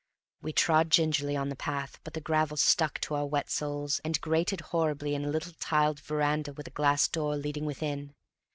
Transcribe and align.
We 0.41 0.51
trod 0.51 0.89
gingerly 0.89 1.37
on 1.37 1.49
the 1.49 1.55
path, 1.55 1.99
but 2.03 2.15
the 2.15 2.21
gravel 2.21 2.57
stuck 2.57 2.99
to 3.01 3.13
our 3.13 3.25
wet 3.27 3.51
soles, 3.51 4.01
and 4.03 4.19
grated 4.19 4.61
horribly 4.73 5.13
in 5.13 5.23
a 5.25 5.29
little 5.29 5.53
tiled 5.59 5.99
veranda 5.99 6.53
with 6.53 6.65
a 6.65 6.71
glass 6.71 7.07
door 7.07 7.35
leading 7.37 7.65
within. 7.65 8.15